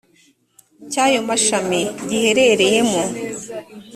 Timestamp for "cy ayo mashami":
0.91-1.81